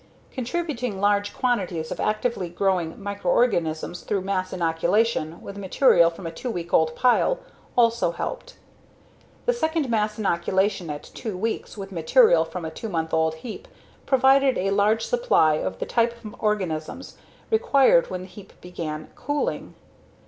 Contributing 0.31 0.99
large 0.99 1.31
quantities 1.31 1.91
of 1.91 1.99
actively 1.99 2.49
growing 2.49 2.99
microorganisms 2.99 4.01
through 4.01 4.21
mass 4.21 4.51
inoculation 4.51 5.39
with 5.43 5.59
material 5.59 6.09
from 6.09 6.25
a 6.25 6.31
two 6.31 6.49
week 6.49 6.73
old 6.73 6.95
pile 6.95 7.37
also 7.75 8.09
helped. 8.09 8.55
The 9.45 9.53
second 9.53 9.91
mass 9.91 10.17
inoculation 10.17 10.89
at 10.89 11.03
two 11.03 11.37
weeks, 11.37 11.77
with 11.77 11.91
material 11.91 12.45
from 12.45 12.65
a 12.65 12.73
month 12.89 13.13
old 13.13 13.35
heap 13.35 13.67
provided 14.07 14.57
a 14.57 14.71
large 14.71 15.05
supply 15.05 15.53
of 15.57 15.77
the 15.77 15.85
type 15.85 16.13
of 16.25 16.35
organisms 16.39 17.15
required 17.51 18.09
when 18.09 18.21
the 18.21 18.27
heap 18.27 18.53
began 18.59 19.11
cooling. 19.15 19.75